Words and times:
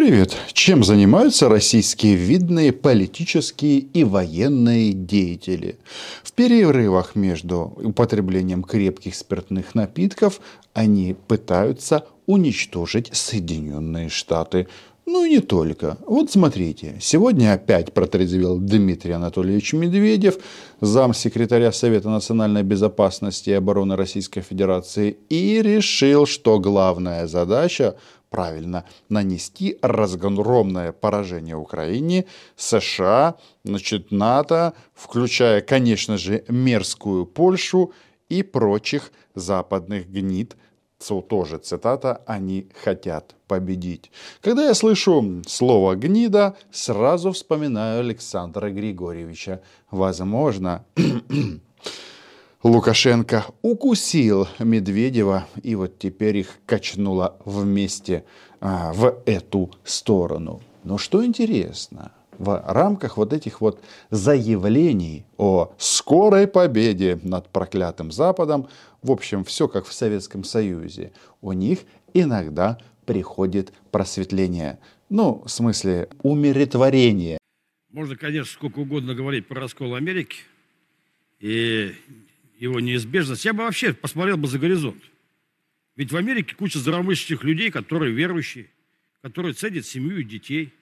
Привет! 0.00 0.34
Чем 0.54 0.82
занимаются 0.82 1.50
российские 1.50 2.14
видные 2.14 2.72
политические 2.72 3.80
и 3.80 4.02
военные 4.02 4.94
деятели? 4.94 5.76
В 6.22 6.32
перерывах 6.32 7.16
между 7.16 7.74
употреблением 7.76 8.62
крепких 8.62 9.14
спиртных 9.14 9.74
напитков 9.74 10.40
они 10.72 11.14
пытаются 11.28 12.06
уничтожить 12.24 13.10
Соединенные 13.12 14.08
Штаты. 14.08 14.68
Ну 15.04 15.24
и 15.24 15.28
не 15.28 15.40
только. 15.40 15.98
Вот 16.06 16.30
смотрите, 16.30 16.96
сегодня 17.02 17.52
опять 17.52 17.92
протрезвел 17.92 18.56
Дмитрий 18.56 19.12
Анатольевич 19.12 19.74
Медведев, 19.74 20.38
замсекретаря 20.80 21.72
Совета 21.72 22.08
национальной 22.08 22.62
безопасности 22.62 23.50
и 23.50 23.54
обороны 23.54 23.96
Российской 23.96 24.40
Федерации, 24.40 25.18
и 25.28 25.60
решил, 25.60 26.24
что 26.24 26.58
главная 26.58 27.26
задача 27.26 27.96
правильно 28.30 28.84
нанести 29.08 29.76
разгромное 29.82 30.92
поражение 30.92 31.56
Украине, 31.56 32.24
США, 32.56 33.34
значит, 33.64 34.10
НАТО, 34.12 34.72
включая, 34.94 35.60
конечно 35.60 36.16
же, 36.16 36.44
мерзкую 36.48 37.26
Польшу 37.26 37.92
и 38.28 38.42
прочих 38.42 39.12
западных 39.34 40.08
гнид, 40.08 40.56
тоже 41.28 41.58
цитата, 41.58 42.20
они 42.26 42.68
хотят 42.84 43.34
победить. 43.48 44.10
Когда 44.42 44.66
я 44.66 44.74
слышу 44.74 45.42
слово 45.46 45.94
«гнида», 45.96 46.54
сразу 46.70 47.32
вспоминаю 47.32 48.00
Александра 48.00 48.70
Григорьевича. 48.70 49.62
Возможно, 49.90 50.84
Лукашенко 52.62 53.46
укусил 53.62 54.46
Медведева, 54.58 55.46
и 55.62 55.74
вот 55.74 55.98
теперь 55.98 56.36
их 56.38 56.58
качнуло 56.66 57.38
вместе 57.46 58.24
а, 58.60 58.92
в 58.92 59.22
эту 59.24 59.70
сторону. 59.82 60.60
Но 60.84 60.98
что 60.98 61.24
интересно, 61.24 62.12
в 62.36 62.62
рамках 62.66 63.16
вот 63.16 63.32
этих 63.32 63.62
вот 63.62 63.82
заявлений 64.10 65.24
о 65.38 65.72
скорой 65.78 66.46
победе 66.46 67.18
над 67.22 67.48
проклятым 67.48 68.12
Западом, 68.12 68.68
в 69.00 69.10
общем, 69.10 69.44
все 69.44 69.66
как 69.66 69.86
в 69.86 69.92
Советском 69.94 70.44
Союзе, 70.44 71.12
у 71.40 71.52
них 71.52 71.80
иногда 72.12 72.78
приходит 73.06 73.72
просветление. 73.90 74.78
Ну, 75.08 75.42
в 75.46 75.50
смысле, 75.50 76.10
умиротворение. 76.22 77.38
Можно, 77.90 78.16
конечно, 78.16 78.52
сколько 78.52 78.80
угодно 78.80 79.14
говорить 79.14 79.48
про 79.48 79.62
раскол 79.62 79.94
Америки. 79.94 80.42
И 81.40 81.94
его 82.60 82.78
неизбежность, 82.78 83.44
я 83.44 83.52
бы 83.52 83.64
вообще 83.64 83.94
посмотрел 83.94 84.36
бы 84.36 84.46
за 84.46 84.58
горизонт. 84.58 85.02
Ведь 85.96 86.12
в 86.12 86.16
Америке 86.16 86.54
куча 86.54 86.78
здравомыслящих 86.78 87.42
людей, 87.42 87.70
которые 87.70 88.12
верующие, 88.12 88.70
которые 89.22 89.54
ценят 89.54 89.86
семью 89.86 90.18
и 90.18 90.24
детей. 90.24 90.72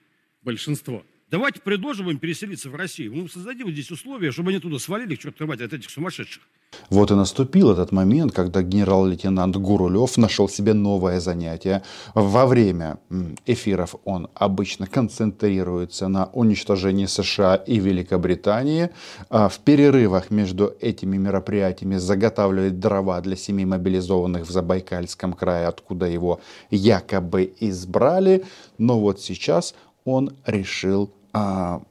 Большинство. 0.41 1.05
Давайте 1.31 1.61
предложим 1.61 2.09
им 2.09 2.17
переселиться 2.17 2.71
в 2.71 2.75
Россию. 2.75 3.15
Мы 3.15 3.29
создадим 3.29 3.69
здесь 3.69 3.91
условия, 3.91 4.31
чтобы 4.31 4.49
они 4.49 4.59
туда 4.59 4.79
свалили, 4.79 5.15
к 5.15 5.19
чертовой 5.19 5.49
мать, 5.49 5.61
от 5.61 5.73
этих 5.73 5.91
сумасшедших. 5.91 6.41
Вот 6.89 7.11
и 7.11 7.13
наступил 7.13 7.71
этот 7.71 7.91
момент, 7.91 8.33
когда 8.33 8.63
генерал-лейтенант 8.63 9.55
Гурулев 9.55 10.17
нашел 10.17 10.49
себе 10.49 10.73
новое 10.73 11.19
занятие. 11.19 11.83
Во 12.15 12.47
время 12.47 12.97
эфиров 13.45 13.95
он 14.05 14.27
обычно 14.33 14.87
концентрируется 14.87 16.07
на 16.07 16.25
уничтожении 16.33 17.05
США 17.05 17.55
и 17.55 17.77
Великобритании. 17.77 18.89
А 19.29 19.49
в 19.49 19.59
перерывах 19.59 20.31
между 20.31 20.73
этими 20.79 21.17
мероприятиями 21.17 21.97
заготавливает 21.97 22.79
дрова 22.79 23.21
для 23.21 23.35
семи 23.35 23.65
мобилизованных 23.65 24.47
в 24.47 24.51
Забайкальском 24.51 25.33
крае, 25.33 25.67
откуда 25.67 26.07
его 26.07 26.41
якобы 26.71 27.53
избрали. 27.59 28.45
Но 28.79 28.99
вот 28.99 29.21
сейчас 29.21 29.75
он 30.05 30.35
решил 30.45 31.11
а, 31.33 31.81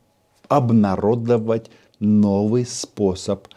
обнародовать 0.48 1.70
новый 2.00 2.64
способ 2.66 3.48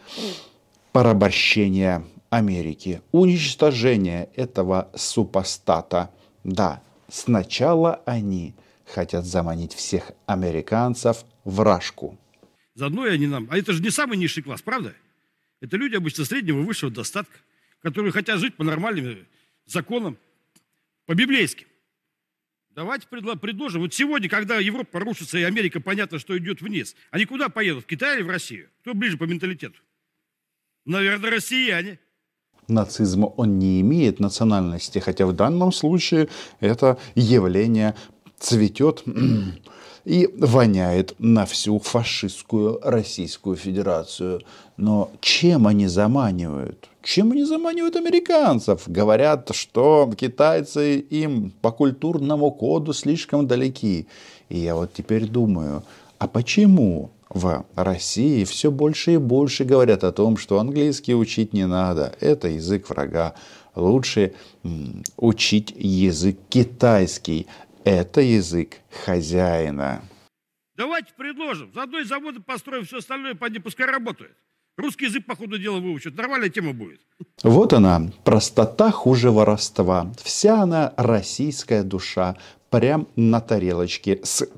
порабощения 0.92 2.04
Америки, 2.30 3.02
уничтожения 3.12 4.28
этого 4.34 4.90
супостата. 4.94 6.10
Да, 6.44 6.82
сначала 7.08 8.00
они 8.06 8.54
хотят 8.86 9.24
заманить 9.24 9.74
всех 9.74 10.12
американцев 10.26 11.24
в 11.44 11.60
рашку. 11.60 12.18
Заодно 12.74 13.06
и 13.06 13.10
они 13.10 13.26
нам. 13.26 13.48
А 13.50 13.58
это 13.58 13.72
же 13.72 13.82
не 13.82 13.90
самый 13.90 14.16
низший 14.16 14.42
класс, 14.42 14.62
правда? 14.62 14.94
Это 15.60 15.76
люди 15.76 15.94
обычно 15.94 16.24
среднего 16.24 16.60
и 16.60 16.64
высшего 16.64 16.90
достатка, 16.90 17.38
которые 17.80 18.12
хотят 18.12 18.38
жить 18.38 18.56
по 18.56 18.64
нормальным 18.64 19.26
законам, 19.66 20.18
по-библейски. 21.06 21.66
Давайте 22.74 23.06
предложим. 23.06 23.80
Вот 23.80 23.92
сегодня, 23.92 24.28
когда 24.28 24.58
Европа 24.58 24.98
рушится 24.98 25.38
и 25.38 25.42
Америка, 25.42 25.78
понятно, 25.80 26.18
что 26.18 26.36
идет 26.38 26.62
вниз, 26.62 26.96
они 27.10 27.26
куда 27.26 27.50
поедут? 27.50 27.84
В 27.84 27.86
Китай 27.86 28.16
или 28.16 28.22
в 28.22 28.30
Россию? 28.30 28.70
Кто 28.80 28.94
ближе 28.94 29.18
по 29.18 29.24
менталитету? 29.24 29.78
Наверное, 30.86 31.30
россияне. 31.30 31.98
Нацизм, 32.68 33.26
он 33.36 33.58
не 33.58 33.80
имеет 33.82 34.20
национальности, 34.20 35.00
хотя 35.00 35.26
в 35.26 35.34
данном 35.34 35.72
случае 35.72 36.28
это 36.60 36.98
явление 37.14 37.94
цветет 38.38 39.04
и 40.04 40.28
воняет 40.36 41.14
на 41.18 41.46
всю 41.46 41.78
фашистскую 41.78 42.80
Российскую 42.82 43.56
Федерацию. 43.56 44.40
Но 44.76 45.10
чем 45.20 45.66
они 45.66 45.86
заманивают? 45.86 46.88
Чем 47.02 47.32
они 47.32 47.44
заманивают 47.44 47.96
американцев? 47.96 48.82
Говорят, 48.86 49.50
что 49.54 50.10
китайцы 50.16 50.98
им 50.98 51.52
по 51.60 51.72
культурному 51.72 52.50
коду 52.50 52.92
слишком 52.92 53.46
далеки. 53.46 54.06
И 54.48 54.58
я 54.58 54.74
вот 54.74 54.92
теперь 54.92 55.26
думаю, 55.26 55.84
а 56.18 56.28
почему 56.28 57.10
в 57.28 57.64
России 57.74 58.44
все 58.44 58.70
больше 58.70 59.14
и 59.14 59.16
больше 59.16 59.64
говорят 59.64 60.04
о 60.04 60.12
том, 60.12 60.36
что 60.36 60.58
английский 60.58 61.14
учить 61.14 61.52
не 61.52 61.66
надо, 61.66 62.14
это 62.20 62.48
язык 62.48 62.88
врага. 62.90 63.34
Лучше 63.74 64.34
учить 65.16 65.72
язык 65.76 66.36
китайский, 66.50 67.46
это 67.84 68.20
язык 68.20 68.78
хозяина. 69.04 70.02
Давайте 70.76 71.12
предложим. 71.16 71.72
Заодно 71.72 72.00
и 72.00 72.04
заводы 72.04 72.40
построим, 72.40 72.84
все 72.84 72.98
остальное 72.98 73.34
поди 73.34 73.58
пускай 73.58 73.86
работает. 73.86 74.36
Русский 74.76 75.04
язык, 75.04 75.26
по 75.26 75.36
ходу 75.36 75.58
дела, 75.58 75.80
выучат. 75.80 76.14
Нормальная 76.16 76.48
тема 76.48 76.72
будет. 76.72 77.00
Вот 77.42 77.74
она, 77.74 78.10
простота 78.24 78.90
хуже 78.90 79.30
воровства. 79.30 80.10
Вся 80.22 80.62
она 80.62 80.94
российская 80.96 81.82
душа, 81.82 82.36
прям 82.72 83.06
на 83.16 83.40
тарелочке 83.40 84.18
с 84.24 84.48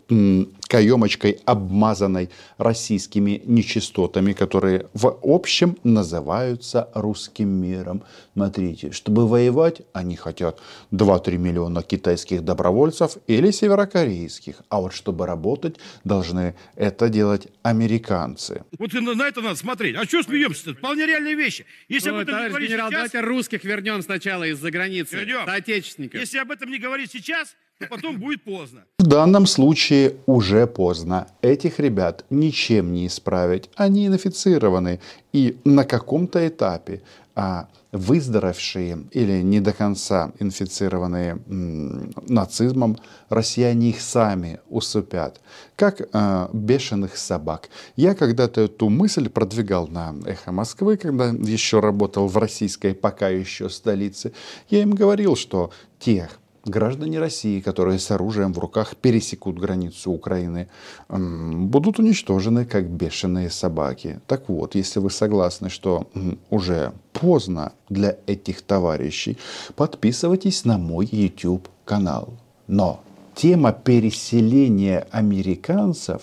каемочкой, 0.68 1.40
обмазанной 1.44 2.30
российскими 2.58 3.42
нечистотами, 3.44 4.32
которые 4.32 4.86
в 4.94 5.18
общем 5.22 5.76
называются 5.82 6.88
русским 6.94 7.48
миром. 7.48 8.02
Смотрите, 8.32 8.92
чтобы 8.92 9.28
воевать, 9.28 9.82
они 9.92 10.16
хотят 10.16 10.60
2-3 10.92 11.36
миллиона 11.36 11.82
китайских 11.82 12.44
добровольцев 12.44 13.18
или 13.26 13.50
северокорейских. 13.50 14.62
А 14.68 14.80
вот 14.80 14.94
чтобы 14.94 15.26
работать, 15.26 15.76
должны 16.04 16.54
это 16.76 17.08
делать 17.08 17.48
американцы. 17.62 18.62
Вот 18.78 18.92
на 18.92 19.26
это 19.26 19.40
надо 19.40 19.56
смотреть. 19.56 19.96
А 19.96 20.04
что 20.04 20.22
смеемся-то? 20.22 20.74
Вполне 20.74 21.06
реальные 21.06 21.34
вещи. 21.34 21.66
Если 21.88 22.10
Ой, 22.10 22.22
об 22.22 22.28
этом 22.28 22.42
не 22.42 22.48
говорить 22.48 22.68
генерал, 22.68 22.90
сейчас... 22.90 23.10
давайте 23.10 23.28
русских 23.28 23.64
вернем 23.64 24.02
сначала 24.02 24.44
из-за 24.44 24.70
границы. 24.70 25.16
Вернем. 25.16 25.44
Соотечественников. 25.44 26.20
Если 26.20 26.38
об 26.38 26.52
этом 26.52 26.70
не 26.70 26.78
говорить 26.78 27.10
сейчас, 27.10 27.56
то 27.84 27.96
потом 27.96 28.18
будет 28.18 28.42
поздно. 28.42 28.84
В 28.98 29.06
данном 29.06 29.46
случае 29.46 30.16
уже 30.26 30.66
поздно. 30.66 31.26
Этих 31.42 31.78
ребят 31.78 32.24
ничем 32.30 32.92
не 32.92 33.06
исправить. 33.06 33.70
Они 33.76 34.06
инфицированы. 34.06 35.00
И 35.32 35.56
на 35.64 35.84
каком-то 35.84 36.46
этапе 36.46 37.02
а 37.34 37.68
выздоровевшие 37.90 39.06
или 39.12 39.42
не 39.42 39.60
до 39.60 39.72
конца 39.72 40.32
инфицированные 40.38 41.38
нацизмом, 41.46 42.96
россияне 43.28 43.90
их 43.90 44.00
сами 44.00 44.60
усыпят, 44.68 45.40
как 45.76 46.00
э, 46.00 46.48
бешеных 46.52 47.16
собак. 47.16 47.68
Я 47.96 48.14
когда-то 48.14 48.62
эту 48.62 48.88
мысль 48.88 49.28
продвигал 49.28 49.86
на 49.88 50.14
«Эхо 50.26 50.52
Москвы», 50.52 50.96
когда 50.96 51.26
еще 51.26 51.80
работал 51.80 52.26
в 52.26 52.36
российской 52.36 52.94
пока 52.94 53.28
еще 53.28 53.68
столице. 53.68 54.32
Я 54.68 54.82
им 54.82 54.92
говорил, 54.92 55.36
что 55.36 55.70
тех, 55.98 56.38
граждане 56.64 57.18
России, 57.18 57.60
которые 57.60 57.98
с 57.98 58.10
оружием 58.10 58.52
в 58.52 58.58
руках 58.58 58.96
пересекут 58.96 59.58
границу 59.58 60.10
Украины, 60.10 60.68
будут 61.08 61.98
уничтожены 61.98 62.64
как 62.64 62.88
бешеные 62.88 63.50
собаки. 63.50 64.20
Так 64.26 64.48
вот, 64.48 64.74
если 64.74 65.00
вы 65.00 65.10
согласны, 65.10 65.70
что 65.70 66.06
уже 66.50 66.92
поздно 67.12 67.72
для 67.88 68.16
этих 68.26 68.62
товарищей, 68.62 69.38
подписывайтесь 69.76 70.64
на 70.64 70.78
мой 70.78 71.08
YouTube 71.10 71.68
канал. 71.84 72.34
Но 72.66 73.00
тема 73.34 73.72
переселения 73.72 75.06
американцев, 75.10 76.22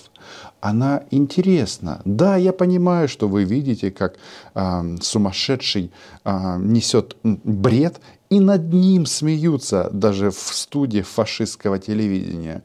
она 0.60 1.04
интересна. 1.12 2.02
Да, 2.06 2.38
я 2.38 2.54
понимаю, 2.54 3.08
что 3.08 3.28
вы 3.28 3.44
видите, 3.44 3.92
как 3.92 4.18
э, 4.56 4.98
сумасшедший 5.02 5.92
э, 6.24 6.58
несет 6.60 7.18
бред 7.24 8.00
И 8.32 8.40
над 8.40 8.72
ним 8.72 9.06
смеются 9.06 9.90
даже 9.92 10.32
в 10.32 10.38
студии 10.38 11.02
фашистского 11.02 11.80
телевидения. 11.80 12.64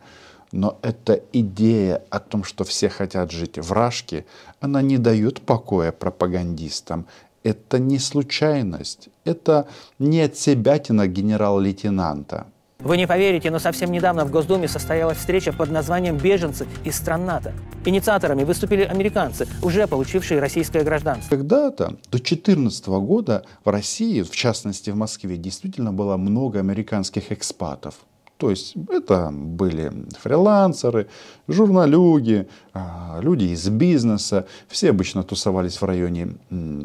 Но 0.53 0.79
эта 0.81 1.21
идея 1.33 2.05
о 2.09 2.21
том, 2.21 2.45
что 2.45 2.63
все 2.63 2.89
хотят 2.89 3.33
жить 3.33 3.59
в 3.59 3.73
Рашке, 3.73 4.27
она 4.61 4.81
не 4.81 4.97
дает 4.97 5.41
покоя 5.41 5.91
пропагандистам. 5.91 7.07
Это 7.43 7.81
не 7.81 7.99
случайность, 7.99 9.09
это 9.25 9.67
не 9.99 10.21
от 10.21 10.37
себя 10.37 10.79
генерал-лейтенанта. 11.09 12.47
Вы 12.79 12.99
не 12.99 13.07
поверите, 13.07 13.51
но 13.51 13.59
совсем 13.59 13.91
недавно 13.91 14.25
в 14.27 14.31
Госдуме 14.31 14.69
состоялась 14.69 15.17
встреча 15.19 15.53
под 15.53 15.71
названием 15.71 16.19
«Беженцы 16.19 16.67
из 16.85 16.97
стран 16.97 17.25
НАТО». 17.25 17.55
Инициаторами 17.87 18.45
выступили 18.45 18.83
американцы, 18.83 19.49
уже 19.63 19.87
получившие 19.87 20.41
российское 20.41 20.85
гражданство. 20.85 21.37
Когда-то, 21.37 21.97
до 22.11 22.19
2014 22.19 22.87
года, 22.87 23.45
в 23.65 23.71
России, 23.71 24.23
в 24.23 24.31
частности 24.31 24.91
в 24.91 24.97
Москве, 24.97 25.39
действительно 25.39 25.93
было 25.93 26.19
много 26.19 26.59
американских 26.59 27.33
экспатов. 27.33 27.95
То 28.37 28.51
есть 28.51 28.75
это 28.91 29.31
были 29.33 29.91
фрилансеры, 30.21 31.09
журналюги, 31.49 32.47
а, 32.75 33.19
люди 33.23 33.47
из 33.47 33.67
бизнеса. 33.71 34.47
Все 34.69 34.91
обычно 34.91 35.23
тусовались 35.23 35.81
в 35.81 35.85
районе 35.85 36.35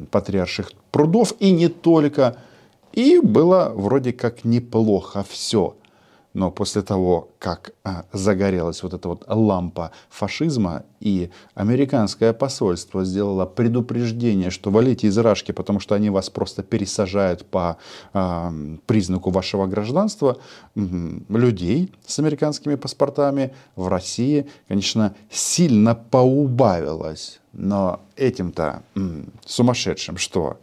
Патриарших 0.10 0.72
прудов 0.92 1.34
и 1.40 1.52
не 1.52 1.68
только. 1.68 2.38
И 2.94 3.20
было 3.20 3.74
вроде 3.76 4.14
как 4.14 4.46
неплохо 4.46 5.26
все. 5.28 5.76
Но 6.34 6.50
после 6.50 6.82
того, 6.82 7.30
как 7.40 7.74
а, 7.84 8.06
загорелась 8.14 8.84
вот 8.84 8.94
эта 8.94 9.10
вот 9.10 9.26
лампа 9.28 9.92
фашизма, 10.10 10.84
и 11.02 11.30
американское 11.56 12.32
посольство 12.32 13.04
сделало 13.04 13.46
предупреждение, 13.46 14.50
что 14.50 14.72
валите 14.72 15.08
из 15.08 15.18
Рашки, 15.18 15.52
потому 15.52 15.80
что 15.80 15.96
они 15.96 16.10
вас 16.10 16.30
просто 16.30 16.64
пересажают 16.64 17.46
по 17.46 17.78
а, 18.14 18.54
признаку 18.86 19.32
вашего 19.32 19.68
гражданства, 19.68 20.38
людей 20.76 21.92
с 22.06 22.20
американскими 22.20 22.76
паспортами 22.76 23.54
в 23.76 23.88
России, 23.88 24.48
конечно, 24.68 25.16
сильно 25.30 25.96
поубавилось. 25.96 27.42
Но 27.54 28.00
этим-то 28.16 28.84
сумасшедшим 29.46 30.18
что? 30.18 30.60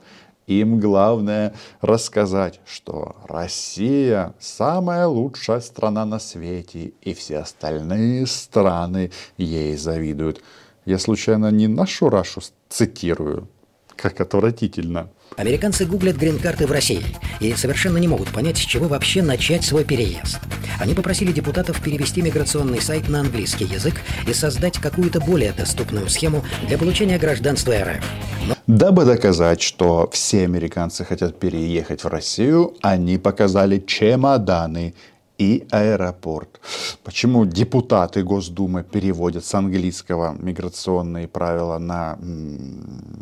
Им 0.48 0.80
главное 0.80 1.54
рассказать, 1.82 2.60
что 2.64 3.16
Россия 3.28 4.34
самая 4.40 5.06
лучшая 5.06 5.60
страна 5.60 6.06
на 6.06 6.18
свете, 6.18 6.92
и 7.02 7.12
все 7.12 7.40
остальные 7.40 8.26
страны 8.26 9.12
ей 9.36 9.76
завидуют. 9.76 10.42
Я 10.86 10.98
случайно 10.98 11.50
не 11.50 11.66
нашу 11.66 12.08
Рашу 12.08 12.40
цитирую, 12.70 13.46
как 13.94 14.22
отвратительно. 14.22 15.10
Американцы 15.36 15.84
гуглят 15.84 16.16
грин-карты 16.16 16.66
в 16.66 16.72
России 16.72 17.04
и 17.40 17.52
совершенно 17.52 17.98
не 17.98 18.08
могут 18.08 18.32
понять, 18.32 18.56
с 18.56 18.60
чего 18.60 18.88
вообще 18.88 19.20
начать 19.20 19.64
свой 19.64 19.84
переезд. 19.84 20.38
Они 20.80 20.94
попросили 20.94 21.30
депутатов 21.30 21.82
перевести 21.82 22.22
миграционный 22.22 22.80
сайт 22.80 23.10
на 23.10 23.20
английский 23.20 23.66
язык 23.66 24.00
и 24.26 24.32
создать 24.32 24.78
какую-то 24.78 25.20
более 25.20 25.52
доступную 25.52 26.08
схему 26.08 26.42
для 26.66 26.78
получения 26.78 27.18
гражданства 27.18 27.74
РФ. 27.74 28.02
Но... 28.46 28.57
Дабы 28.68 29.06
доказать, 29.06 29.62
что 29.62 30.10
все 30.12 30.44
американцы 30.44 31.02
хотят 31.02 31.38
переехать 31.38 32.04
в 32.04 32.08
Россию, 32.08 32.74
они 32.82 33.16
показали 33.16 33.78
чемоданы 33.78 34.94
и 35.38 35.66
аэропорт. 35.70 36.60
Почему 37.02 37.46
депутаты 37.46 38.22
Госдумы 38.22 38.84
переводят 38.84 39.46
с 39.46 39.54
английского 39.54 40.36
миграционные 40.38 41.28
правила 41.28 41.78
на, 41.78 42.18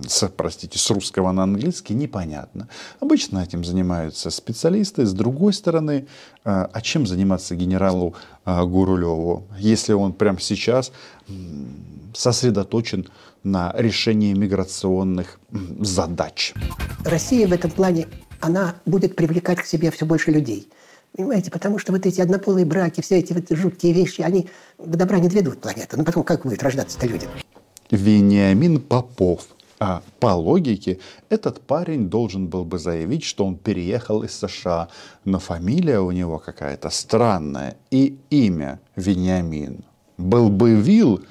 с, 0.04 0.28
простите, 0.36 0.80
с 0.80 0.90
русского 0.90 1.30
на 1.30 1.44
английский, 1.44 1.94
непонятно. 1.94 2.66
Обычно 2.98 3.38
этим 3.38 3.64
занимаются 3.64 4.30
специалисты. 4.30 5.06
С 5.06 5.12
другой 5.12 5.52
стороны, 5.52 6.08
а, 6.44 6.68
а 6.72 6.80
чем 6.80 7.06
заниматься 7.06 7.54
генералу 7.54 8.16
а, 8.44 8.64
Гурулеву, 8.64 9.46
если 9.58 9.92
он 9.92 10.12
прямо 10.12 10.40
сейчас 10.40 10.90
сосредоточен 12.16 13.08
на 13.42 13.72
решении 13.76 14.34
миграционных 14.34 15.38
задач? 15.80 16.54
Россия 17.04 17.46
в 17.46 17.52
этом 17.52 17.70
плане, 17.70 18.08
она 18.40 18.76
будет 18.86 19.16
привлекать 19.16 19.58
к 19.58 19.66
себе 19.66 19.90
все 19.90 20.06
больше 20.06 20.30
людей– 20.30 20.68
Понимаете, 21.16 21.50
потому 21.50 21.78
что 21.78 21.92
вот 21.92 22.04
эти 22.04 22.20
однополые 22.20 22.66
браки, 22.66 23.00
все 23.00 23.18
эти 23.18 23.32
вот 23.32 23.44
жуткие 23.48 23.94
вещи, 23.94 24.20
они 24.20 24.48
к 24.78 24.96
добра 24.96 25.18
не 25.18 25.28
доведут 25.28 25.62
планету. 25.62 25.96
Ну 25.96 26.04
потом 26.04 26.22
как 26.24 26.42
будет 26.42 26.62
рождаться-то 26.62 27.06
люди? 27.06 27.26
Вениамин 27.90 28.80
Попов. 28.80 29.46
А 29.78 30.02
по 30.20 30.34
логике, 30.34 30.98
этот 31.28 31.60
парень 31.60 32.08
должен 32.08 32.48
был 32.48 32.64
бы 32.64 32.78
заявить, 32.78 33.24
что 33.24 33.44
он 33.44 33.56
переехал 33.56 34.22
из 34.22 34.32
США, 34.32 34.88
но 35.24 35.38
фамилия 35.38 36.00
у 36.00 36.10
него 36.10 36.38
какая-то 36.38 36.90
странная 36.90 37.76
и 37.90 38.18
имя 38.30 38.80
Вениамин. 38.96 39.84
Был 40.16 40.48
бы 40.48 40.74
Вил, 40.74 41.22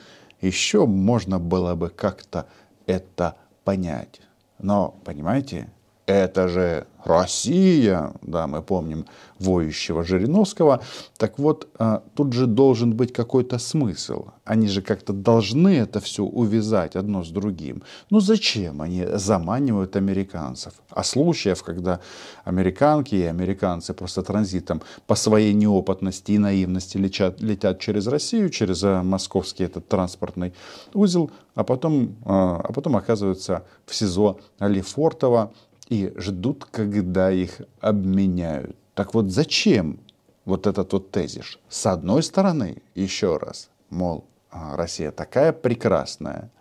еще 0.46 0.86
можно 0.86 1.40
было 1.40 1.76
бы 1.76 1.90
как-то 1.90 2.48
это 2.86 3.36
понять. 3.64 4.22
Но, 4.60 4.96
понимаете, 5.04 5.68
это 6.06 6.48
же 6.48 6.88
Россия, 7.06 8.14
да, 8.24 8.48
мы 8.48 8.62
помним 8.64 9.06
воющего 9.40 10.04
Жириновского. 10.04 10.82
Так 11.18 11.38
вот, 11.38 11.68
а, 11.78 12.02
тут 12.16 12.34
же 12.34 12.48
должен 12.48 12.96
быть 12.96 13.14
какой-то 13.14 13.60
смысл. 13.60 14.30
Они 14.44 14.68
же 14.68 14.82
как-то 14.82 15.14
должны 15.14 15.78
это 15.78 16.00
все 16.00 16.24
увязать 16.24 16.96
одно 16.96 17.24
с 17.24 17.30
другим. 17.30 17.84
Ну 18.10 18.20
зачем 18.20 18.82
они 18.82 19.06
заманивают 19.14 19.96
американцев? 19.96 20.74
А 20.90 21.04
случаев, 21.04 21.64
когда 21.64 22.00
американки 22.44 23.16
и 23.16 23.24
американцы 23.24 23.94
просто 23.94 24.24
транзитом 24.24 24.82
по 25.06 25.16
своей 25.16 25.54
неопытности 25.54 26.32
и 26.32 26.40
наивности 26.40 26.98
летят, 26.98 27.40
летят 27.40 27.80
через 27.80 28.08
Россию, 28.08 28.50
через 28.50 28.84
а, 28.84 29.04
московский 29.04 29.66
этот 29.66 29.88
транспортный 29.88 30.54
узел, 30.94 31.30
а 31.54 31.64
потом, 31.64 32.16
а, 32.26 32.62
а 32.64 32.74
потом 32.74 32.96
оказываются 32.96 33.64
в 33.86 33.94
СИЗО 33.94 34.40
Алифортова, 34.60 35.52
и 35.88 36.14
ждут, 36.18 36.66
когда 36.66 37.32
их 37.32 37.62
обменяют. 37.80 38.76
Так 38.94 39.14
вот 39.14 39.32
зачем 39.32 40.00
вот 40.46 40.68
этот 40.68 40.94
вот 40.94 41.12
тезис? 41.12 41.60
С 41.70 41.86
одной 41.86 42.24
стороны, 42.24 42.82
еще 42.96 43.38
раз, 43.38 43.70
мол, 43.90 44.26
а, 44.50 44.76
Россия 44.76 45.12
такая 45.12 45.52
прекрасная, 45.52 46.52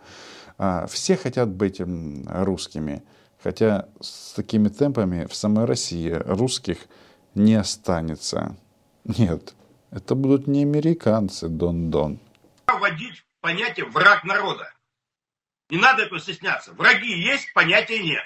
а, 0.57 0.87
все 0.87 1.17
хотят 1.17 1.49
быть 1.49 1.81
русскими, 2.27 3.03
хотя 3.41 3.87
с 4.01 4.33
такими 4.33 4.69
темпами 4.69 5.25
в 5.25 5.35
самой 5.35 5.65
России 5.65 6.09
русских 6.09 6.77
не 7.33 7.55
останется. 7.55 8.55
Нет, 9.03 9.53
это 9.91 10.15
будут 10.15 10.47
не 10.47 10.63
американцы, 10.63 11.47
Дон-Дон. 11.47 12.19
Вводить 12.67 13.23
понятие 13.41 13.85
«враг 13.85 14.23
народа». 14.23 14.71
Не 15.69 15.77
надо 15.77 16.03
этого 16.03 16.19
стесняться. 16.19 16.73
Враги 16.73 17.11
есть, 17.11 17.53
понятия 17.53 18.03
нет. 18.03 18.23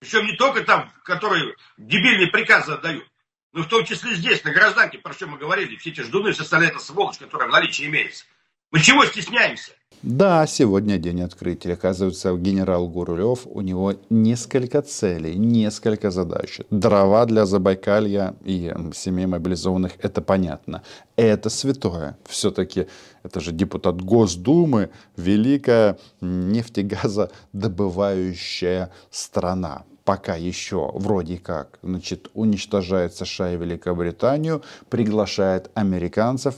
Причем 0.00 0.26
не 0.26 0.32
только 0.32 0.64
там, 0.64 0.90
которые 1.04 1.54
дебильные 1.76 2.28
приказы 2.28 2.72
отдают, 2.72 3.04
но 3.52 3.62
в 3.62 3.68
том 3.68 3.84
числе 3.84 4.14
здесь, 4.14 4.42
на 4.44 4.52
гражданке, 4.52 4.98
про 4.98 5.12
что 5.12 5.26
мы 5.26 5.36
говорили, 5.36 5.76
все 5.76 5.90
эти 5.90 6.00
ждуны, 6.00 6.32
все 6.32 6.42
остальные, 6.42 6.70
это 6.70 6.78
сволочь, 6.78 7.18
которая 7.18 7.48
в 7.48 7.52
наличии 7.52 7.84
имеется. 7.84 8.24
Мы 8.70 8.80
чего 8.80 9.04
стесняемся? 9.04 9.72
Да, 10.02 10.46
сегодня 10.46 10.96
день 10.96 11.20
открытия. 11.20 11.74
Оказывается, 11.74 12.34
генерал 12.34 12.88
Гурулев, 12.88 13.40
у 13.44 13.60
него 13.60 13.92
несколько 14.08 14.80
целей, 14.80 15.34
несколько 15.34 16.10
задач. 16.10 16.60
Дрова 16.70 17.26
для 17.26 17.44
Забайкалья 17.44 18.34
и 18.42 18.72
семей 18.94 19.26
мобилизованных, 19.26 19.98
это 19.98 20.22
понятно. 20.22 20.82
Это 21.16 21.50
святое. 21.50 22.16
Все-таки 22.26 22.86
это 23.22 23.40
же 23.40 23.52
депутат 23.52 24.00
Госдумы, 24.00 24.88
великая 25.16 25.98
нефтегазодобывающая 26.22 28.90
страна 29.10 29.84
пока 30.04 30.36
еще 30.36 30.90
вроде 30.94 31.38
как 31.38 31.78
значит, 31.82 32.30
уничтожает 32.34 33.14
США 33.14 33.52
и 33.52 33.56
Великобританию, 33.56 34.62
приглашает 34.88 35.70
американцев 35.74 36.56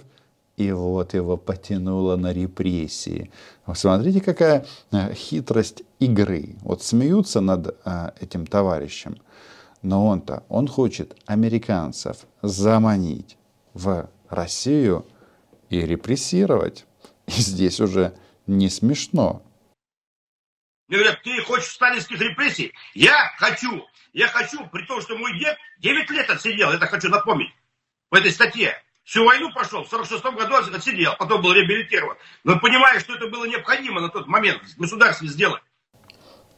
и 0.57 0.71
вот 0.73 1.15
его 1.15 1.37
потянуло 1.37 2.17
на 2.17 2.33
репрессии. 2.33 3.31
Смотрите, 3.75 4.21
какая 4.21 4.67
э, 4.91 5.15
хитрость 5.15 5.83
игры. 5.99 6.57
Вот 6.63 6.83
смеются 6.83 7.41
над 7.41 7.77
а, 7.85 8.13
этим 8.21 8.47
товарищем, 8.47 9.17
но 9.83 10.07
он-то, 10.07 10.43
он 10.49 10.69
хочет 10.69 11.17
американцев 11.27 12.19
заманить 12.43 13.37
в 13.75 14.09
Россию 14.29 15.07
и 15.71 15.81
репрессировать. 15.81 16.87
И 17.27 17.41
здесь 17.41 17.81
уже 17.81 18.13
не 18.47 18.69
смешно. 18.69 19.43
Мне 20.93 21.01
говорят, 21.01 21.23
ты 21.23 21.41
хочешь 21.41 21.71
сталинских 21.71 22.21
репрессий? 22.21 22.75
Я 22.93 23.33
хочу. 23.39 23.87
Я 24.13 24.29
хочу, 24.29 24.59
при 24.71 24.85
том, 24.85 25.01
что 25.01 25.17
мой 25.17 25.39
дед 25.39 25.57
9 25.79 26.11
лет 26.11 26.29
отсидел, 26.29 26.69
это 26.69 26.87
хочу 26.87 27.09
напомнить, 27.09 27.49
в 28.11 28.15
этой 28.15 28.31
статье. 28.31 28.75
Всю 29.03 29.25
войну 29.25 29.51
прошел, 29.55 29.85
в 29.85 29.89
46 29.89 30.23
году 30.23 30.55
отсидел, 30.55 31.15
потом 31.19 31.41
был 31.41 31.55
реабилитирован. 31.55 32.19
Но 32.45 32.61
понимая, 32.61 33.01
что 33.01 33.15
это 33.15 33.29
было 33.29 33.47
необходимо 33.47 34.03
на 34.03 34.11
тот 34.11 34.27
момент 34.27 34.61
государстве 34.77 35.29
сделать. 35.29 35.63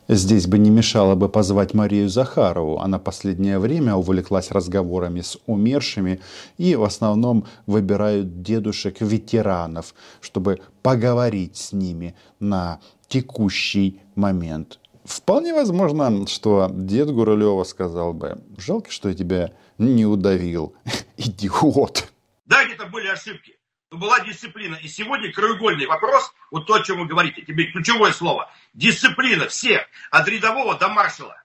Здесь 0.08 0.48
бы 0.48 0.58
не 0.58 0.68
мешало 0.68 1.14
бы 1.14 1.28
позвать 1.28 1.72
Марию 1.72 2.08
Захарову. 2.08 2.80
Она 2.80 2.98
последнее 2.98 3.60
время 3.60 3.94
увлеклась 3.94 4.50
разговорами 4.50 5.20
с 5.20 5.38
умершими 5.46 6.20
и 6.58 6.74
в 6.74 6.82
основном 6.82 7.46
выбирают 7.66 8.42
дедушек-ветеранов, 8.42 9.94
чтобы 10.20 10.60
поговорить 10.82 11.56
с 11.56 11.72
ними 11.72 12.16
на 12.40 12.80
текущий 13.08 14.00
момент. 14.16 14.78
Вполне 15.04 15.52
возможно, 15.52 16.26
что 16.26 16.68
дед 16.72 17.10
Гурулева 17.10 17.64
сказал 17.64 18.14
бы, 18.14 18.42
жалко, 18.56 18.90
что 18.90 19.10
я 19.10 19.14
тебя 19.14 19.52
не 19.76 20.06
удавил, 20.06 20.74
идиот. 21.18 22.10
Да, 22.46 22.64
где-то 22.64 22.86
были 22.86 23.08
ошибки, 23.08 23.58
но 23.90 23.98
была 23.98 24.20
дисциплина. 24.20 24.76
И 24.76 24.88
сегодня 24.88 25.32
краеугольный 25.32 25.86
вопрос, 25.86 26.32
вот 26.50 26.66
то, 26.66 26.74
о 26.74 26.82
чем 26.82 27.00
вы 27.00 27.06
говорите, 27.06 27.42
тебе 27.42 27.70
ключевое 27.70 28.12
слово, 28.12 28.50
дисциплина 28.72 29.46
всех, 29.48 29.82
от 30.10 30.26
рядового 30.28 30.78
до 30.78 30.88
маршала. 30.88 31.36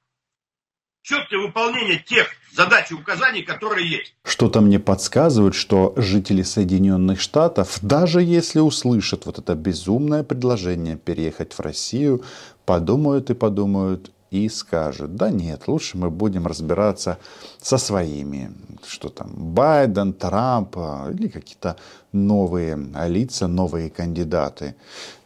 Четкое 1.02 1.40
выполнение 1.40 2.00
тех 2.00 2.28
задач 2.54 2.92
и 2.92 2.94
указаний, 2.94 3.42
которые 3.42 3.90
есть. 3.90 4.16
Что-то 4.24 4.62
мне 4.62 4.80
подсказывает, 4.80 5.56
что 5.56 5.94
жители 5.96 6.44
Соединенных 6.44 7.22
Штатов, 7.22 7.80
даже 7.82 8.22
если 8.22 8.60
услышат 8.60 9.26
вот 9.26 9.40
это 9.40 9.56
безумное 9.56 10.24
предложение 10.24 10.98
переехать 10.98 11.54
в 11.54 11.60
Россию, 11.62 12.24
подумают 12.70 13.32
и 13.32 13.34
подумают 13.34 14.12
и 14.30 14.48
скажут, 14.50 15.16
да 15.16 15.32
нет, 15.32 15.68
лучше 15.68 15.98
мы 15.98 16.12
будем 16.12 16.46
разбираться 16.46 17.18
со 17.60 17.80
своими, 17.80 18.52
что 18.88 19.10
там, 19.10 19.32
Байден, 19.34 20.14
Трамп 20.14 20.78
а, 20.78 21.10
или 21.12 21.30
какие-то 21.30 21.78
новые 22.12 22.78
лица, 23.08 23.48
новые 23.48 23.90
кандидаты. 23.90 24.76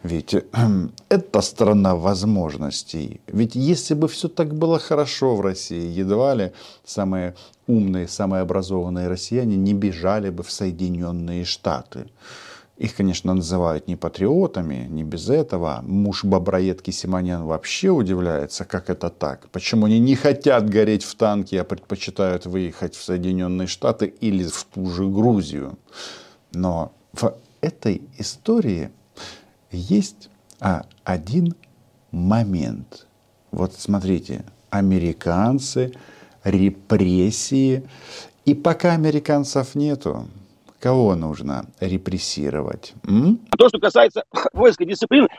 Ведь 0.03 0.33
это 1.09 1.41
страна 1.41 1.95
возможностей. 1.95 3.19
Ведь 3.27 3.55
если 3.55 3.93
бы 3.93 4.07
все 4.07 4.29
так 4.29 4.55
было 4.55 4.79
хорошо 4.79 5.35
в 5.35 5.41
России, 5.41 5.99
едва 5.99 6.35
ли 6.35 6.51
самые 6.85 7.35
умные, 7.67 8.07
самые 8.07 8.41
образованные 8.41 9.09
россияне 9.09 9.57
не 9.57 9.73
бежали 9.73 10.29
бы 10.29 10.43
в 10.43 10.49
Соединенные 10.49 11.43
Штаты. 11.43 12.05
Их, 12.83 12.95
конечно, 12.95 13.33
называют 13.33 13.87
не 13.87 13.95
патриотами, 13.95 14.87
не 14.89 15.05
без 15.05 15.29
этого. 15.29 15.79
Муж 15.83 16.25
Боброедки 16.25 16.91
Симонян 16.91 17.45
вообще 17.45 17.91
удивляется, 17.91 18.65
как 18.65 18.89
это 18.89 19.09
так. 19.09 19.49
Почему 19.51 19.85
они 19.85 19.99
не 19.99 20.15
хотят 20.15 20.69
гореть 20.69 21.05
в 21.05 21.15
танке, 21.15 21.61
а 21.61 21.63
предпочитают 21.63 22.45
выехать 22.45 22.95
в 22.95 23.01
Соединенные 23.01 23.67
Штаты 23.67 24.07
или 24.07 24.43
в 24.43 24.65
ту 24.65 24.87
же 24.87 25.07
Грузию. 25.07 25.79
Но 26.51 26.91
в 27.13 27.33
этой 27.61 28.01
истории 28.17 28.89
есть 29.71 30.29
а, 30.59 30.85
один 31.05 31.55
момент. 32.11 33.07
Вот 33.51 33.75
смотрите, 33.77 34.43
американцы, 34.69 35.93
репрессии. 36.43 37.87
И 38.43 38.53
пока 38.53 38.91
американцев 38.91 39.73
нету, 39.73 40.27
Кого 40.83 41.15
нужно 41.15 41.67
репрессировать? 41.79 42.93
М? 43.07 43.39
А 43.51 43.55
то, 43.55 43.69
что 43.69 43.79
касается 43.79 44.25
воинской 44.53 44.85
дисциплины, 44.85 45.29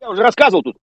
я 0.00 0.08
уже 0.08 0.22
рассказывал 0.22 0.62
тут, 0.62 0.76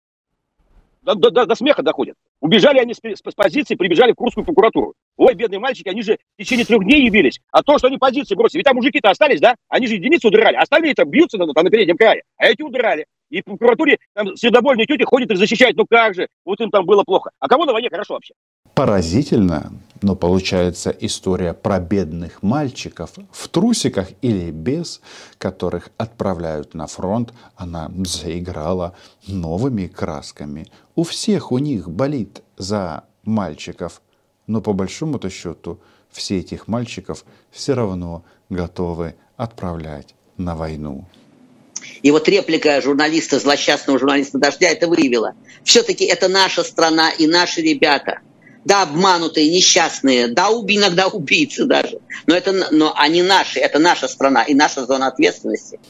до, 1.02 1.14
до, 1.14 1.44
до 1.44 1.54
смеха 1.54 1.82
доходит. 1.82 2.14
Убежали 2.40 2.78
они 2.78 2.94
с, 2.94 2.98
с 2.98 3.34
позиции, 3.34 3.74
прибежали 3.74 4.12
в 4.12 4.14
Курскую 4.14 4.46
прокуратуру. 4.46 4.94
Ой, 5.18 5.34
бедные 5.34 5.58
мальчики, 5.58 5.90
они 5.90 6.00
же 6.00 6.16
в 6.38 6.42
течение 6.42 6.64
трех 6.64 6.82
дней 6.82 7.04
явились. 7.04 7.40
А 7.50 7.62
то, 7.62 7.76
что 7.76 7.88
они 7.88 7.98
позиции 7.98 8.34
бросили, 8.34 8.60
ведь 8.60 8.64
там 8.64 8.76
мужики-то 8.76 9.10
остались, 9.10 9.40
да? 9.40 9.54
Они 9.68 9.86
же 9.86 9.96
единицу 9.96 10.28
удрали, 10.28 10.56
остальные 10.56 10.94
там 10.94 11.10
бьются 11.10 11.36
на, 11.36 11.52
там, 11.52 11.62
на 11.62 11.70
переднем 11.70 11.98
крае, 11.98 12.22
а 12.38 12.46
эти 12.46 12.62
удрали. 12.62 13.04
И 13.28 13.42
в 13.42 13.44
прокуратуре 13.44 13.98
там 14.14 14.34
сердобольные 14.34 14.86
тети 14.86 15.02
ходят 15.02 15.30
и 15.30 15.36
защищают. 15.36 15.76
Ну 15.76 15.84
как 15.86 16.14
же, 16.14 16.28
вот 16.46 16.58
им 16.60 16.70
там 16.70 16.86
было 16.86 17.04
плохо. 17.04 17.32
А 17.38 17.48
кого 17.48 17.66
на 17.66 17.74
войне 17.74 17.90
хорошо 17.90 18.14
вообще? 18.14 18.32
Поразительно, 18.74 19.72
но 20.02 20.14
получается 20.14 20.90
история 20.90 21.54
про 21.54 21.80
бедных 21.80 22.42
мальчиков 22.42 23.10
в 23.30 23.48
трусиках 23.48 24.08
или 24.22 24.50
без, 24.50 25.00
которых 25.38 25.90
отправляют 25.96 26.74
на 26.74 26.86
фронт, 26.86 27.32
она 27.56 27.90
заиграла 28.04 28.96
новыми 29.26 29.86
красками. 29.86 30.66
У 30.94 31.02
всех 31.04 31.52
у 31.52 31.58
них 31.58 31.88
болит 31.88 32.42
за 32.56 33.04
мальчиков, 33.24 34.02
но 34.46 34.60
по 34.60 34.72
большому-то 34.72 35.30
счету 35.30 35.80
все 36.10 36.38
этих 36.38 36.68
мальчиков 36.68 37.24
все 37.50 37.74
равно 37.74 38.24
готовы 38.48 39.14
отправлять 39.36 40.14
на 40.36 40.56
войну. 40.56 41.06
И 42.02 42.10
вот 42.10 42.28
реплика 42.28 42.80
журналиста, 42.80 43.38
злосчастного 43.38 43.98
журналиста 43.98 44.38
«Дождя» 44.38 44.68
это 44.68 44.88
выявила. 44.88 45.34
Все-таки 45.64 46.04
это 46.04 46.28
наша 46.28 46.62
страна 46.64 47.10
и 47.10 47.26
наши 47.26 47.60
ребята. 47.60 48.20
Да, 48.68 48.82
обманутые, 48.82 49.50
несчастные, 49.50 50.28
да, 50.28 50.48
иногда 50.50 51.06
убийцы 51.06 51.64
даже. 51.64 52.00
Но, 52.26 52.34
это, 52.34 52.52
но 52.70 52.92
они 52.98 53.22
наши, 53.22 53.58
это 53.60 53.78
наша 53.78 54.08
страна 54.08 54.42
и 54.42 54.52
наша 54.52 54.84
зона 54.84 55.06
ответственности. 55.06 55.80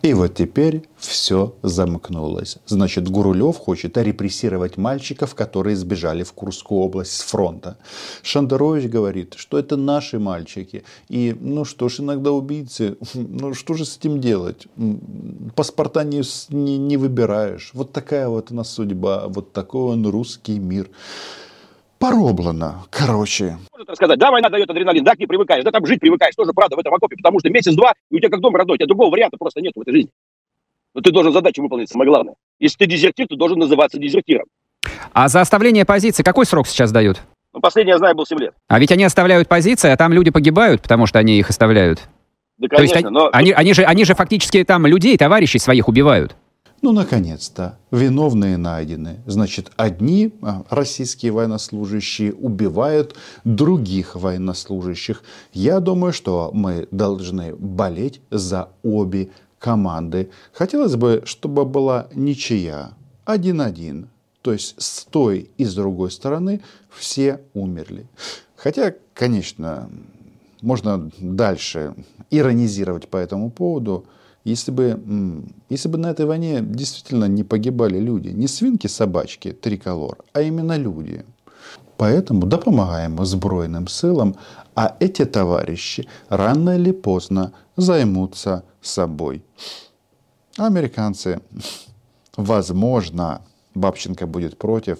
И 0.00 0.14
вот 0.14 0.34
теперь 0.34 0.88
все 0.96 1.54
замкнулось. 1.62 2.56
Значит, 2.64 3.06
Гурулев 3.06 3.58
хочет 3.58 3.98
репрессировать 3.98 4.78
мальчиков, 4.78 5.34
которые 5.34 5.76
сбежали 5.76 6.22
в 6.22 6.32
Курскую 6.32 6.80
область 6.80 7.12
с 7.12 7.20
фронта. 7.20 7.76
Шандерович 8.22 8.88
говорит, 8.88 9.34
что 9.36 9.58
это 9.58 9.76
наши 9.76 10.18
мальчики. 10.18 10.84
И 11.10 11.36
ну 11.38 11.66
что 11.66 11.90
ж, 11.90 12.00
иногда 12.00 12.32
убийцы, 12.32 12.96
ну 13.14 13.52
что 13.52 13.74
же 13.74 13.84
с 13.84 13.98
этим 13.98 14.22
делать? 14.22 14.68
Паспорта 15.54 16.02
не, 16.02 16.22
не, 16.48 16.78
не 16.78 16.96
выбираешь. 16.96 17.72
Вот 17.74 17.92
такая 17.92 18.28
вот 18.28 18.50
у 18.50 18.54
нас 18.54 18.70
судьба, 18.70 19.28
вот 19.28 19.52
такой 19.52 19.92
он 19.92 20.06
русский 20.06 20.58
мир 20.58 20.88
пороблено, 22.02 22.84
короче. 22.90 23.58
Может 23.72 23.90
рассказать, 23.90 24.18
да, 24.18 24.32
война 24.32 24.48
дает 24.48 24.68
адреналин, 24.68 25.04
да, 25.04 25.14
к 25.14 25.20
ней 25.20 25.26
привыкаешь, 25.26 25.62
да, 25.62 25.70
там 25.70 25.86
жить 25.86 26.00
привыкаешь, 26.00 26.34
тоже 26.34 26.52
правда 26.52 26.74
в 26.74 26.80
этом 26.80 26.92
окопе, 26.92 27.16
потому 27.16 27.38
что 27.38 27.48
месяц-два, 27.48 27.92
и 28.10 28.16
у 28.16 28.18
тебя 28.18 28.28
как 28.28 28.40
дом 28.40 28.56
родной, 28.56 28.74
у 28.74 28.78
тебя 28.78 28.88
другого 28.88 29.12
варианта 29.12 29.36
просто 29.38 29.60
нет 29.60 29.72
в 29.76 29.80
этой 29.80 29.92
жизни. 29.92 30.10
Но 30.94 31.00
ты 31.00 31.12
должен 31.12 31.32
задачу 31.32 31.62
выполнить, 31.62 31.88
самое 31.88 32.10
главное. 32.10 32.34
Если 32.58 32.76
ты 32.76 32.86
дезертир, 32.86 33.28
ты 33.28 33.36
должен 33.36 33.56
называться 33.58 33.98
дезертиром. 33.98 34.46
А 35.12 35.28
за 35.28 35.40
оставление 35.40 35.84
позиции 35.84 36.24
какой 36.24 36.44
срок 36.44 36.66
сейчас 36.66 36.90
дают? 36.90 37.22
Ну, 37.54 37.60
последний, 37.60 37.92
я 37.92 37.98
знаю, 37.98 38.16
был 38.16 38.26
7 38.26 38.36
лет. 38.40 38.54
А 38.66 38.80
ведь 38.80 38.90
они 38.90 39.04
оставляют 39.04 39.46
позиции, 39.46 39.88
а 39.88 39.96
там 39.96 40.12
люди 40.12 40.32
погибают, 40.32 40.82
потому 40.82 41.06
что 41.06 41.20
они 41.20 41.38
их 41.38 41.50
оставляют. 41.50 42.00
Да, 42.58 42.66
конечно, 42.66 42.94
То 42.94 42.98
есть 42.98 43.10
но... 43.10 43.30
они, 43.32 43.52
они, 43.52 43.74
же, 43.74 43.84
они 43.84 44.04
же 44.04 44.14
фактически 44.14 44.64
там 44.64 44.86
людей, 44.86 45.16
товарищей 45.16 45.60
своих 45.60 45.86
убивают. 45.86 46.34
Ну, 46.82 46.90
наконец-то, 46.90 47.78
виновные 47.92 48.56
найдены. 48.56 49.20
Значит, 49.24 49.70
одни 49.76 50.34
а, 50.42 50.64
российские 50.68 51.30
военнослужащие 51.30 52.34
убивают 52.34 53.14
других 53.44 54.16
военнослужащих. 54.16 55.22
Я 55.52 55.78
думаю, 55.78 56.12
что 56.12 56.50
мы 56.52 56.88
должны 56.90 57.54
болеть 57.54 58.20
за 58.32 58.70
обе 58.82 59.30
команды. 59.60 60.30
Хотелось 60.52 60.96
бы, 60.96 61.22
чтобы 61.24 61.64
была 61.64 62.08
ничья, 62.14 62.94
один-один. 63.24 64.08
То 64.42 64.52
есть 64.52 64.74
с 64.76 65.04
той 65.04 65.52
и 65.58 65.64
с 65.64 65.76
другой 65.76 66.10
стороны 66.10 66.62
все 66.90 67.42
умерли. 67.54 68.08
Хотя, 68.56 68.92
конечно, 69.14 69.88
можно 70.60 71.12
дальше 71.20 71.94
иронизировать 72.32 73.06
по 73.06 73.18
этому 73.18 73.52
поводу– 73.52 74.04
если 74.44 74.70
бы, 74.72 75.44
если 75.68 75.88
бы 75.88 75.98
на 75.98 76.10
этой 76.10 76.26
войне 76.26 76.60
действительно 76.60 77.26
не 77.26 77.44
погибали 77.44 77.98
люди, 77.98 78.28
не 78.28 78.48
свинки, 78.48 78.86
собачки, 78.88 79.52
триколор, 79.52 80.18
а 80.32 80.40
именно 80.42 80.76
люди. 80.76 81.24
Поэтому 81.96 82.46
да 82.46 82.58
помогаем 82.58 83.24
сбройным 83.24 83.86
силам, 83.86 84.36
а 84.74 84.96
эти 84.98 85.24
товарищи 85.24 86.08
рано 86.28 86.70
или 86.76 86.90
поздно 86.90 87.52
займутся 87.76 88.64
собой. 88.80 89.44
Американцы, 90.56 91.40
возможно, 92.36 93.42
Бабченко 93.74 94.26
будет 94.26 94.58
против, 94.58 94.98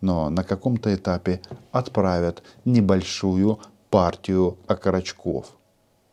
но 0.00 0.28
на 0.30 0.42
каком-то 0.42 0.94
этапе 0.94 1.40
отправят 1.72 2.42
небольшую 2.64 3.60
партию 3.90 4.58
окорочков 4.66 5.46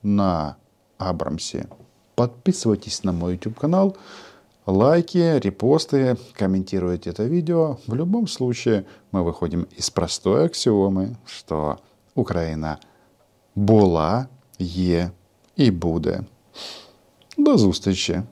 на 0.03 0.57
Абрамсе. 0.97 1.67
Подписывайтесь 2.16 3.04
на 3.04 3.12
мой 3.12 3.32
YouTube 3.32 3.58
канал, 3.58 3.96
лайки, 4.66 5.38
репосты, 5.38 6.16
комментируйте 6.34 7.10
это 7.10 7.24
видео. 7.24 7.78
В 7.86 7.94
любом 7.94 8.28
случае 8.28 8.84
мы 9.12 9.22
выходим 9.22 9.66
из 9.78 9.90
простой 9.90 10.44
аксиомы, 10.46 11.16
что 11.26 11.78
Украина 12.14 12.78
була, 13.54 14.26
є 14.58 15.10
і 15.56 15.70
буде. 15.70 16.24
До 17.38 17.58
зустрічі! 17.58 18.22